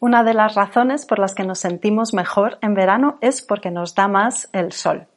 [0.00, 3.94] Una de las razones por las que nos sentimos mejor en verano es porque nos
[3.94, 5.08] da más el sol.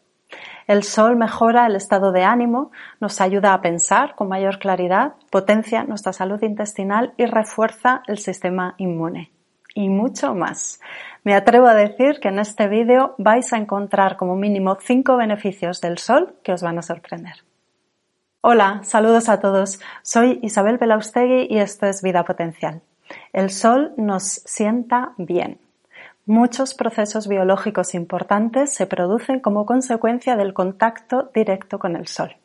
[0.67, 5.85] El sol mejora el estado de ánimo, nos ayuda a pensar con mayor claridad, potencia
[5.85, 9.31] nuestra salud intestinal y refuerza el sistema inmune.
[9.73, 10.81] Y mucho más.
[11.23, 15.79] Me atrevo a decir que en este vídeo vais a encontrar como mínimo 5 beneficios
[15.79, 17.45] del sol que os van a sorprender.
[18.41, 19.79] Hola, saludos a todos.
[20.01, 22.81] Soy Isabel Belaustegui y esto es Vida Potencial.
[23.31, 25.59] El sol nos sienta bien.
[26.25, 32.37] Muchos procesos biológicos importantes se producen como consecuencia del contacto directo con el sol.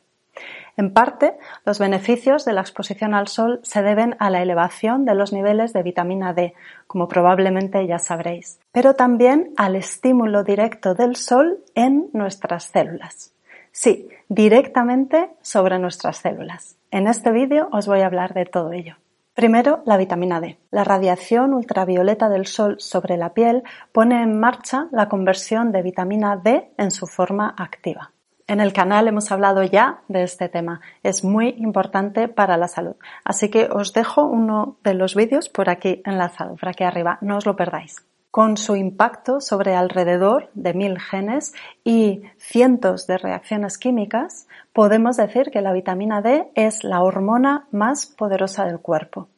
[0.77, 5.15] En parte, los beneficios de la exposición al sol se deben a la elevación de
[5.15, 6.55] los niveles de vitamina D,
[6.87, 13.33] como probablemente ya sabréis, pero también al estímulo directo del sol en nuestras células.
[13.73, 16.77] Sí, directamente sobre nuestras células.
[16.91, 18.97] En este vídeo os voy a hablar de todo ello.
[19.39, 20.59] Primero, la vitamina D.
[20.73, 26.37] La radiación ultravioleta del sol sobre la piel pone en marcha la conversión de vitamina
[26.37, 28.11] D en su forma activa.
[28.49, 30.81] En el canal hemos hablado ya de este tema.
[31.05, 32.97] Es muy importante para la salud.
[33.23, 37.19] Así que os dejo uno de los vídeos por aquí enlazado, por aquí arriba.
[37.21, 38.09] No os lo perdáis.
[38.31, 45.51] Con su impacto sobre alrededor de mil genes y cientos de reacciones químicas, podemos decir
[45.51, 49.29] que la vitamina D es la hormona más poderosa del cuerpo.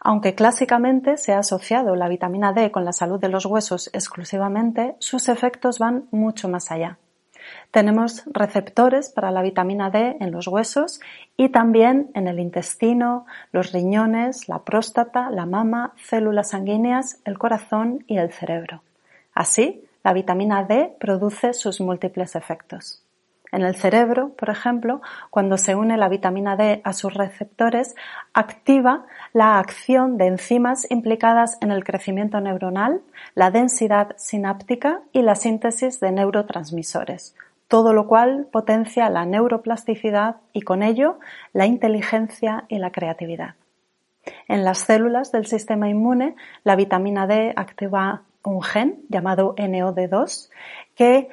[0.00, 4.96] Aunque clásicamente se ha asociado la vitamina D con la salud de los huesos exclusivamente,
[4.98, 6.98] sus efectos van mucho más allá.
[7.70, 11.00] Tenemos receptores para la vitamina D en los huesos
[11.36, 18.04] y también en el intestino, los riñones, la próstata, la mama, células sanguíneas, el corazón
[18.06, 18.82] y el cerebro.
[19.34, 23.03] Así, la vitamina D produce sus múltiples efectos.
[23.54, 27.94] En el cerebro, por ejemplo, cuando se une la vitamina D a sus receptores,
[28.32, 33.00] activa la acción de enzimas implicadas en el crecimiento neuronal,
[33.36, 37.36] la densidad sináptica y la síntesis de neurotransmisores,
[37.68, 41.20] todo lo cual potencia la neuroplasticidad y con ello
[41.52, 43.54] la inteligencia y la creatividad.
[44.48, 46.34] En las células del sistema inmune,
[46.64, 50.50] la vitamina D activa un gen llamado NOD2
[50.96, 51.28] que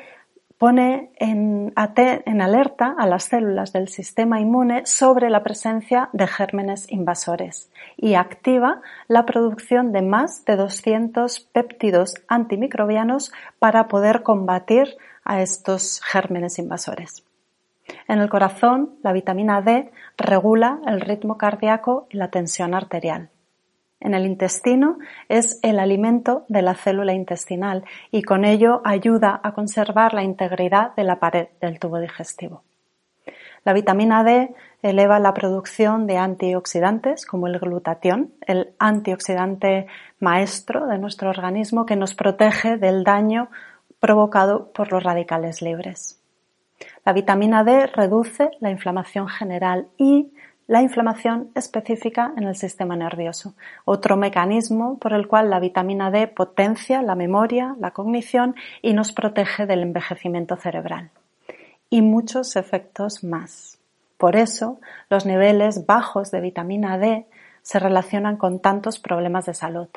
[0.62, 7.72] pone en, alerta a las células del sistema inmune sobre la presencia de gérmenes invasores
[7.98, 16.00] y activa la producción de más de 200 péptidos antimicrobianos para poder combatir a estos
[16.04, 17.26] gérmenes invasores.
[18.08, 23.31] En el corazón, la vitamina D regula el ritmo cardíaco y la tensión arterial
[24.02, 24.98] en el intestino
[25.30, 30.94] es el alimento de la célula intestinal y con ello ayuda a conservar la integridad
[30.96, 32.64] de la pared del tubo digestivo.
[33.64, 39.86] La vitamina D eleva la producción de antioxidantes como el glutatión, el antioxidante
[40.20, 43.50] maestro de nuestro organismo que nos protege del daño
[44.00, 46.20] provocado por los radicales libres.
[47.06, 50.34] La vitamina D reduce la inflamación general y
[50.68, 56.28] la inflamación específica en el sistema nervioso, otro mecanismo por el cual la vitamina D
[56.28, 61.10] potencia la memoria, la cognición y nos protege del envejecimiento cerebral.
[61.90, 63.80] Y muchos efectos más.
[64.18, 64.80] Por eso,
[65.10, 67.26] los niveles bajos de vitamina D
[67.64, 69.90] se relacionan con tantos problemas de salud.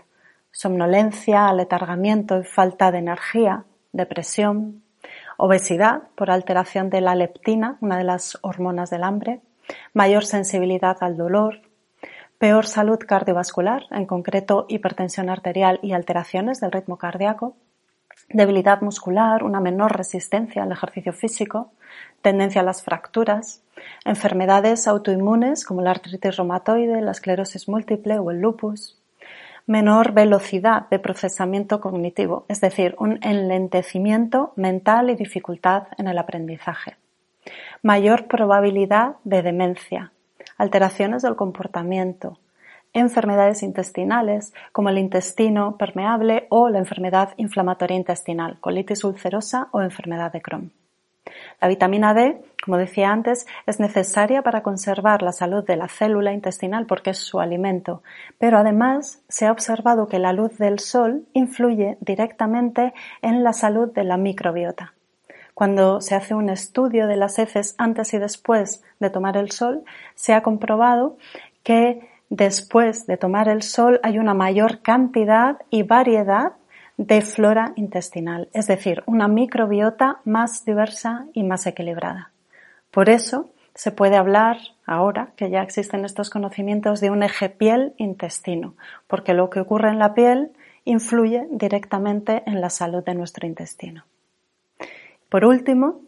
[0.50, 4.82] Somnolencia, aletargamiento y falta de energía, depresión,
[5.36, 9.40] obesidad por alteración de la leptina, una de las hormonas del hambre,
[9.92, 11.60] mayor sensibilidad al dolor,
[12.38, 17.56] peor salud cardiovascular, en concreto hipertensión arterial y alteraciones del ritmo cardíaco,
[18.28, 21.72] debilidad muscular, una menor resistencia al ejercicio físico,
[22.22, 23.62] tendencia a las fracturas,
[24.04, 29.00] enfermedades autoinmunes como la artritis reumatoide, la esclerosis múltiple o el lupus,
[29.66, 36.96] menor velocidad de procesamiento cognitivo, es decir, un enlentecimiento mental y dificultad en el aprendizaje
[37.84, 40.10] mayor probabilidad de demencia,
[40.56, 42.38] alteraciones del comportamiento,
[42.94, 50.32] enfermedades intestinales como el intestino permeable o la enfermedad inflamatoria intestinal, colitis ulcerosa o enfermedad
[50.32, 50.72] de Crohn.
[51.60, 56.32] La vitamina D, como decía antes, es necesaria para conservar la salud de la célula
[56.32, 58.02] intestinal porque es su alimento,
[58.38, 63.92] pero además se ha observado que la luz del sol influye directamente en la salud
[63.92, 64.94] de la microbiota.
[65.54, 69.84] Cuando se hace un estudio de las heces antes y después de tomar el sol,
[70.16, 71.16] se ha comprobado
[71.62, 76.52] que después de tomar el sol hay una mayor cantidad y variedad
[76.96, 82.30] de flora intestinal, es decir, una microbiota más diversa y más equilibrada.
[82.90, 88.74] Por eso se puede hablar ahora que ya existen estos conocimientos de un eje piel-intestino,
[89.08, 90.52] porque lo que ocurre en la piel
[90.84, 94.04] influye directamente en la salud de nuestro intestino.
[95.34, 96.02] Por último,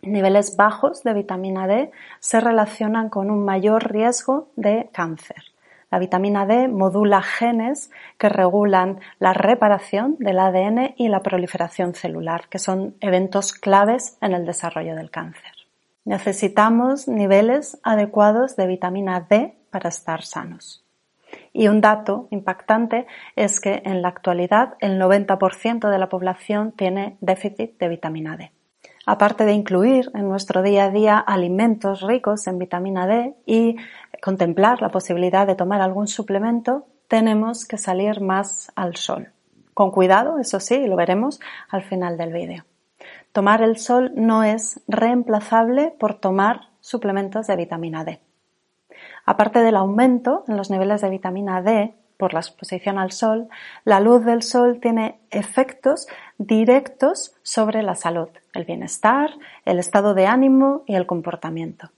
[0.00, 5.44] niveles bajos de vitamina D se relacionan con un mayor riesgo de cáncer.
[5.90, 12.48] La vitamina D modula genes que regulan la reparación del ADN y la proliferación celular,
[12.48, 15.52] que son eventos claves en el desarrollo del cáncer.
[16.06, 20.86] Necesitamos niveles adecuados de vitamina D para estar sanos.
[21.52, 23.06] Y un dato impactante
[23.36, 28.52] es que en la actualidad el 90% de la población tiene déficit de vitamina D.
[29.06, 33.76] Aparte de incluir en nuestro día a día alimentos ricos en vitamina D y
[34.22, 39.32] contemplar la posibilidad de tomar algún suplemento, tenemos que salir más al sol.
[39.74, 42.64] Con cuidado, eso sí, lo veremos al final del vídeo.
[43.32, 48.20] Tomar el sol no es reemplazable por tomar suplementos de vitamina D.
[49.24, 53.48] Aparte del aumento en los niveles de vitamina D por la exposición al sol,
[53.84, 56.06] la luz del sol tiene efectos
[56.40, 59.30] directos sobre la salud, el bienestar,
[59.66, 61.90] el estado de ánimo y el comportamiento.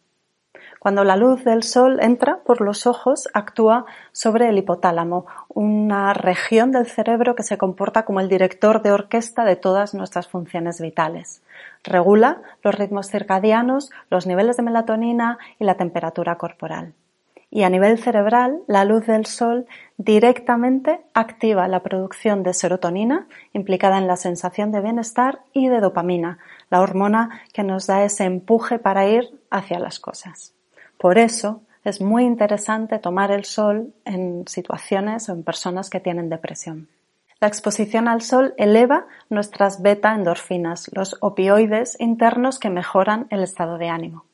[0.81, 6.73] Cuando la luz del sol entra por los ojos, actúa sobre el hipotálamo, una región
[6.73, 11.41] del cerebro que se comporta como el director de orquesta de todas nuestras funciones vitales.
[11.85, 16.95] Regula los ritmos circadianos, los niveles de melatonina y la temperatura corporal.
[17.55, 19.67] Y a nivel cerebral, la luz del sol
[19.99, 26.39] directamente activa la producción de serotonina, implicada en la sensación de bienestar, y de dopamina,
[26.71, 30.55] la hormona que nos da ese empuje para ir hacia las cosas.
[30.97, 36.31] Por eso es muy interesante tomar el sol en situaciones o en personas que tienen
[36.31, 36.89] depresión.
[37.39, 43.77] La exposición al sol eleva nuestras beta endorfinas, los opioides internos que mejoran el estado
[43.77, 44.25] de ánimo.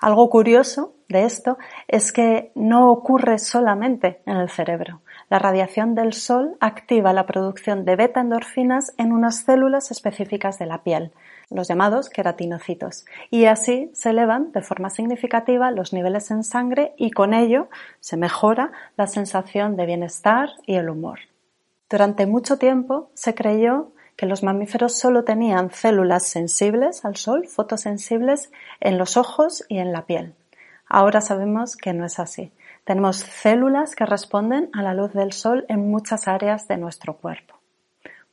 [0.00, 1.58] Algo curioso de esto
[1.88, 5.00] es que no ocurre solamente en el cerebro.
[5.28, 10.66] La radiación del sol activa la producción de beta endorfinas en unas células específicas de
[10.66, 11.12] la piel,
[11.50, 17.10] los llamados queratinocitos, y así se elevan de forma significativa los niveles en sangre y
[17.10, 17.68] con ello
[18.00, 21.20] se mejora la sensación de bienestar y el humor.
[21.88, 28.50] Durante mucho tiempo se creyó que los mamíferos solo tenían células sensibles al sol, fotosensibles,
[28.80, 30.34] en los ojos y en la piel.
[30.88, 32.52] Ahora sabemos que no es así.
[32.84, 37.56] Tenemos células que responden a la luz del sol en muchas áreas de nuestro cuerpo.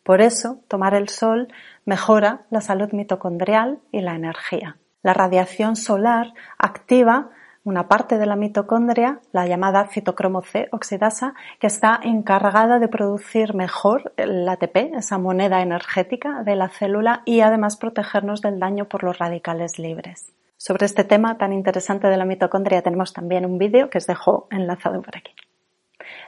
[0.04, 1.48] Por eso, tomar el sol
[1.86, 4.78] mejora la salud mitocondrial y la energía.
[5.02, 7.30] La radiación solar activa
[7.64, 13.54] una parte de la mitocondria, la llamada citocromo C oxidasa, que está encargada de producir
[13.54, 19.04] mejor el ATP, esa moneda energética de la célula, y además protegernos del daño por
[19.04, 20.34] los radicales libres.
[20.58, 24.48] Sobre este tema tan interesante de la mitocondria tenemos también un vídeo que os dejo
[24.52, 25.34] enlazado por aquí.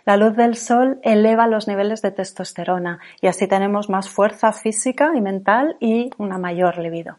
[0.05, 5.11] La luz del sol eleva los niveles de testosterona y así tenemos más fuerza física
[5.15, 7.17] y mental y una mayor libido.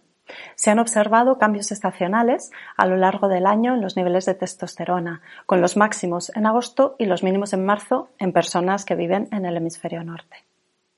[0.55, 5.23] Se han observado cambios estacionales a lo largo del año en los niveles de testosterona,
[5.47, 9.47] con los máximos en agosto y los mínimos en marzo en personas que viven en
[9.47, 10.45] el hemisferio norte.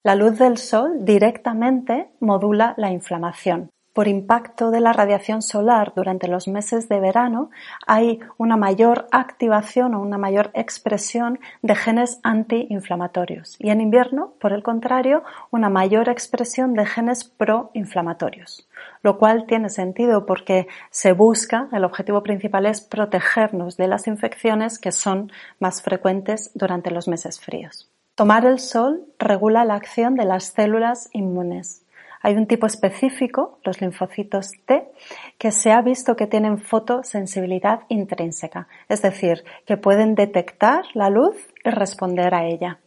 [0.03, 6.29] La luz del sol directamente modula la inflamación, por impacto de la radiación solar durante
[6.29, 7.51] los meses de verano,
[7.87, 13.57] hay una mayor activación o una mayor expresión de genes antiinflamatorios.
[13.59, 18.69] Y en invierno, por el contrario, una mayor expresión de genes proinflamatorios.
[19.03, 24.79] Lo cual tiene sentido porque se busca, el objetivo principal es protegernos de las infecciones
[24.79, 27.91] que son más frecuentes durante los meses fríos.
[28.15, 31.85] Tomar el sol regula la acción de las células inmunes.
[32.23, 34.91] Hay un tipo específico, los linfocitos T,
[35.39, 41.37] que se ha visto que tienen fotosensibilidad intrínseca, es decir, que pueden detectar la luz
[41.65, 42.81] y responder a ella.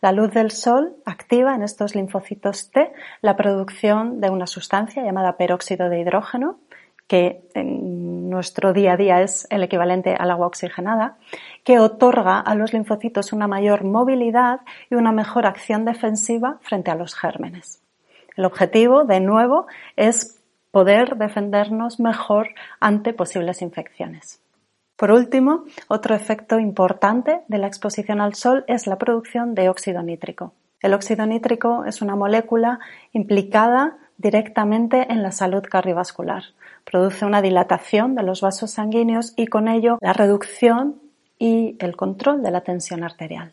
[0.00, 5.36] La luz del sol activa en estos linfocitos T la producción de una sustancia llamada
[5.36, 6.58] peróxido de hidrógeno,
[7.06, 11.18] que en nuestro día a día es el equivalente al agua oxigenada,
[11.64, 14.60] que otorga a los linfocitos una mayor movilidad
[14.90, 17.82] y una mejor acción defensiva frente a los gérmenes.
[18.36, 22.48] El objetivo, de nuevo, es poder defendernos mejor
[22.80, 24.40] ante posibles infecciones.
[24.96, 30.02] Por último, otro efecto importante de la exposición al sol es la producción de óxido
[30.02, 30.54] nítrico.
[30.80, 32.80] El óxido nítrico es una molécula
[33.12, 36.42] implicada directamente en la salud cardiovascular.
[36.84, 41.00] Produce una dilatación de los vasos sanguíneos y con ello la reducción
[41.38, 43.52] y el control de la tensión arterial.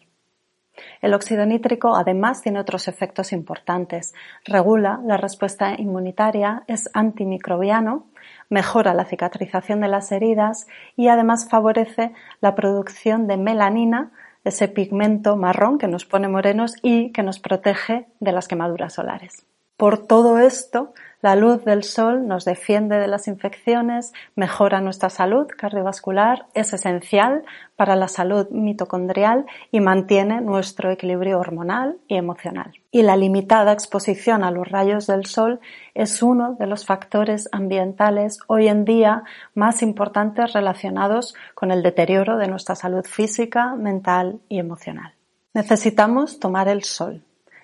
[1.02, 4.14] El óxido nítrico además tiene otros efectos importantes.
[4.46, 8.08] Regula la respuesta inmunitaria, es antimicrobiano,
[8.50, 14.12] mejora la cicatrización de las heridas y además favorece la producción de melanina,
[14.44, 19.49] ese pigmento marrón que nos pone morenos y que nos protege de las quemaduras solares.
[19.80, 25.48] Por todo esto, la luz del sol nos defiende de las infecciones, mejora nuestra salud
[25.48, 27.46] cardiovascular, es esencial
[27.78, 32.74] para la salud mitocondrial y mantiene nuestro equilibrio hormonal y emocional.
[32.92, 35.62] Y la limitada exposición a los rayos del sol
[35.94, 39.24] es uno de los factores ambientales hoy en día
[39.56, 45.14] más importantes relacionados con el deterioro de nuestra salud física, mental y emocional.
[45.54, 47.24] Necesitamos tomar el sol,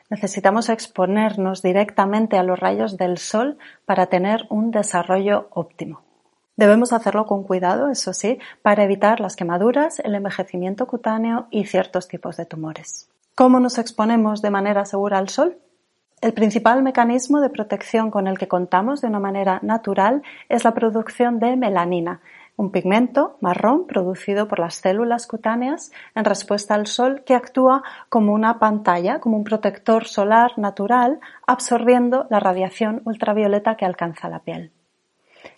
[0.09, 6.01] Necesitamos exponernos directamente a los rayos del sol para tener un desarrollo óptimo.
[6.57, 12.07] Debemos hacerlo con cuidado, eso sí, para evitar las quemaduras, el envejecimiento cutáneo y ciertos
[12.07, 13.09] tipos de tumores.
[13.35, 15.57] ¿Cómo nos exponemos de manera segura al sol?
[16.21, 20.73] El principal mecanismo de protección con el que contamos de una manera natural es la
[20.73, 22.21] producción de melanina,
[22.57, 28.33] un pigmento marrón producido por las células cutáneas en respuesta al sol que actúa como
[28.33, 34.71] una pantalla, como un protector solar natural, absorbiendo la radiación ultravioleta que alcanza la piel.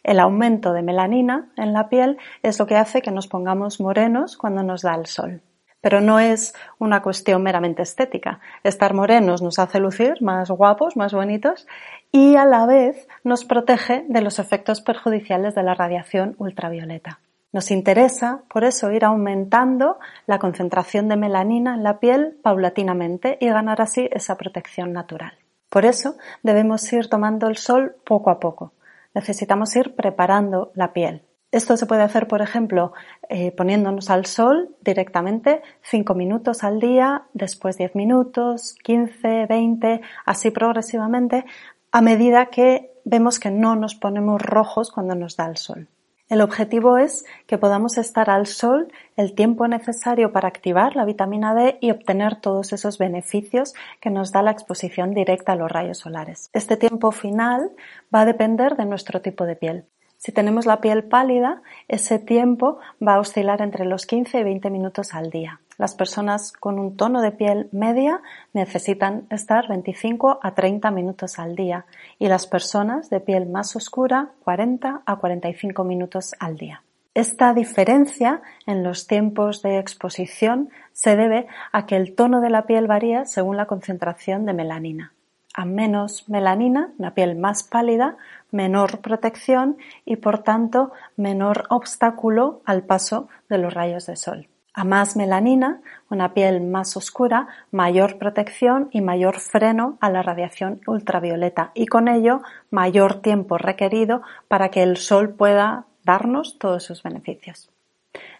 [0.04, 4.38] El aumento de melanina en la piel es lo que hace que nos pongamos morenos
[4.38, 5.42] cuando nos da el sol.
[5.82, 8.40] Pero no es una cuestión meramente estética.
[8.64, 11.68] Estar morenos nos hace lucir más guapos, más bonitos
[12.12, 17.20] y a la vez nos protege de los efectos perjudiciales de la radiación ultravioleta.
[17.54, 23.48] Nos interesa, por eso, ir aumentando la concentración de melanina en la piel paulatinamente y
[23.48, 25.34] ganar así esa protección natural.
[25.70, 28.74] Por eso debemos ir tomando el sol poco a poco.
[29.14, 31.24] Necesitamos ir preparando la piel.
[31.52, 32.92] Esto se puede hacer, por ejemplo,
[33.30, 40.52] eh, poniéndonos al sol directamente 5 minutos al día, después 10 minutos, 15, 20, así
[40.52, 41.46] progresivamente,
[41.92, 45.88] a medida que vemos que no nos ponemos rojos cuando nos da el sol.
[46.28, 51.56] El objetivo es que podamos estar al sol el tiempo necesario para activar la vitamina
[51.56, 56.00] D y obtener todos esos beneficios que nos da la exposición directa a los rayos
[56.00, 56.50] solares.
[56.52, 57.72] Este tiempo final
[58.14, 59.86] va a depender de nuestro tipo de piel.
[60.18, 64.70] Si tenemos la piel pálida, ese tiempo va a oscilar entre los 15 y 20
[64.70, 65.62] minutos al día.
[65.78, 68.22] Las personas con un tono de piel media
[68.52, 71.86] necesitan estar 25 a 30 minutos al día
[72.18, 76.82] y las personas de piel más oscura 40 a 45 minutos al día.
[77.14, 82.66] Esta diferencia en los tiempos de exposición se debe a que el tono de la
[82.66, 85.14] piel varía según la concentración de melanina.
[85.58, 88.16] A menos melanina, una piel más pálida,
[88.52, 94.50] menor protección y por tanto menor obstáculo al paso de los rayos de sol.
[94.76, 100.80] A más melanina, una piel más oscura, mayor protección y mayor freno a la radiación
[100.86, 107.02] ultravioleta y con ello mayor tiempo requerido para que el sol pueda darnos todos sus
[107.02, 107.72] beneficios.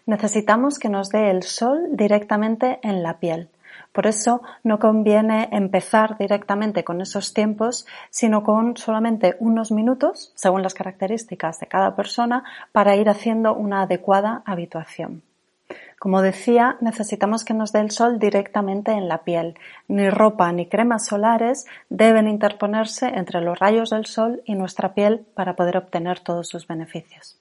[0.06, 3.48] Necesitamos que nos dé el sol directamente en la piel.
[3.92, 10.62] Por eso no conviene empezar directamente con esos tiempos, sino con solamente unos minutos, según
[10.62, 15.22] las características de cada persona, para ir haciendo una adecuada habituación.
[15.98, 19.58] Como decía, necesitamos que nos dé el sol directamente en la piel.
[19.88, 25.26] Ni ropa ni cremas solares deben interponerse entre los rayos del sol y nuestra piel
[25.34, 27.40] para poder obtener todos sus beneficios.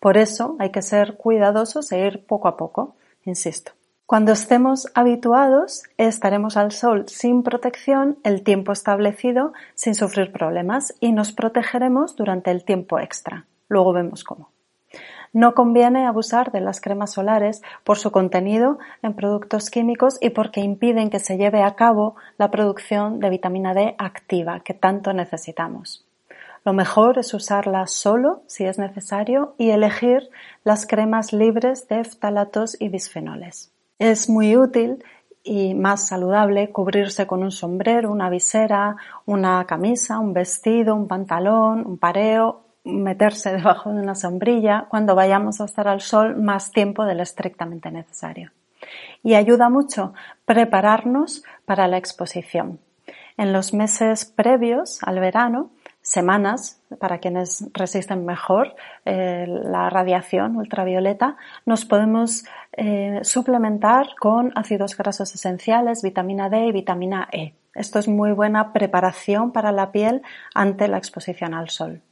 [0.00, 3.72] Por eso hay que ser cuidadosos e ir poco a poco, insisto.
[4.06, 11.12] Cuando estemos habituados, estaremos al sol sin protección el tiempo establecido sin sufrir problemas y
[11.12, 13.46] nos protegeremos durante el tiempo extra.
[13.66, 14.50] Luego vemos cómo.
[15.32, 20.60] No conviene abusar de las cremas solares por su contenido en productos químicos y porque
[20.60, 26.06] impiden que se lleve a cabo la producción de vitamina D activa que tanto necesitamos.
[26.62, 30.28] Lo mejor es usarla solo si es necesario y elegir
[30.62, 33.73] las cremas libres de ftalatos y bisfenoles.
[33.98, 35.04] Es muy útil
[35.42, 38.96] y más saludable cubrirse con un sombrero, una visera,
[39.26, 45.60] una camisa, un vestido, un pantalón, un pareo, meterse debajo de una sombrilla cuando vayamos
[45.60, 48.50] a estar al sol más tiempo del estrictamente necesario.
[49.22, 50.12] Y ayuda mucho
[50.44, 52.80] prepararnos para la exposición.
[53.36, 55.70] En los meses previos al verano,
[56.04, 64.96] semanas, para quienes resisten mejor eh, la radiación ultravioleta, nos podemos eh, suplementar con ácidos
[64.96, 67.54] grasos esenciales, vitamina D y vitamina E.
[67.74, 70.22] Esto es muy buena preparación para la piel
[70.54, 72.02] ante la exposición al sol.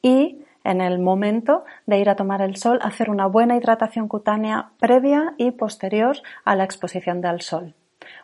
[0.00, 4.70] Y en el momento de ir a tomar el sol, hacer una buena hidratación cutánea
[4.78, 7.74] previa y posterior a la exposición al sol.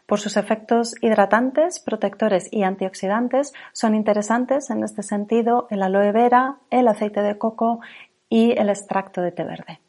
[0.07, 6.57] Por sus efectos hidratantes, protectores y antioxidantes son interesantes en este sentido el aloe vera,
[6.71, 7.81] el aceite de coco
[8.29, 9.81] y el extracto de té verde.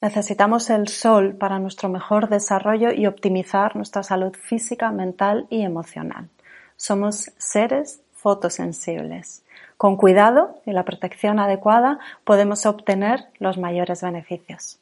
[0.00, 6.28] Necesitamos el sol para nuestro mejor desarrollo y optimizar nuestra salud física, mental y emocional.
[6.76, 9.42] Somos seres fotosensibles.
[9.76, 14.78] Con cuidado y la protección adecuada podemos obtener los mayores beneficios.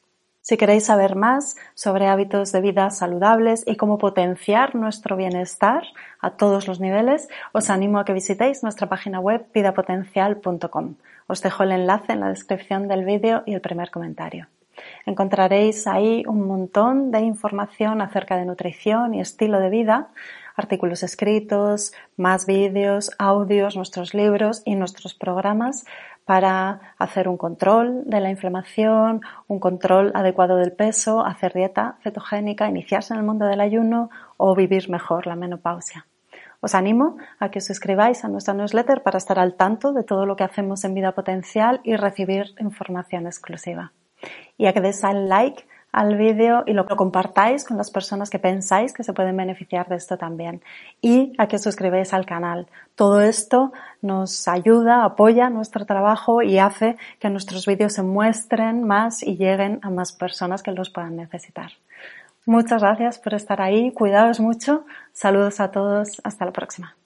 [0.47, 5.85] Si queréis saber más sobre hábitos de vida saludables y cómo potenciar nuestro bienestar
[6.21, 10.97] a todos los niveles, os animo a que visitéis nuestra página web vidapotencial.com.
[11.29, 14.49] Os dejo el enlace en la descripción del vídeo y el primer comentario.
[15.07, 20.09] Encontraréis ahí un montón de información acerca de nutrición y estilo de vida,
[20.57, 25.87] artículos escritos, más vídeos, audios, nuestros libros y nuestros programas
[26.25, 32.69] para hacer un control de la inflamación, un control adecuado del peso, hacer dieta cetogénica,
[32.69, 36.07] iniciarse en el mundo del ayuno o vivir mejor la menopausia.
[36.61, 40.25] Os animo a que os suscribáis a nuestra newsletter para estar al tanto de todo
[40.25, 43.93] lo que hacemos en Vida Potencial y recibir información exclusiva
[44.57, 48.93] y a que des like al vídeo y lo compartáis con las personas que pensáis
[48.93, 50.61] que se pueden beneficiar de esto también.
[51.01, 52.67] Y a que os suscribáis al canal.
[52.97, 53.73] Todo esto
[54.03, 59.79] nos ayuda, apoya nuestro trabajo y hace que nuestros vídeos se muestren más y lleguen
[59.83, 61.71] a más personas que los puedan necesitar.
[62.45, 63.93] Muchas gracias por estar ahí.
[63.93, 64.85] Cuidaos mucho.
[65.13, 66.21] Saludos a todos.
[66.25, 66.97] Hasta la próxima.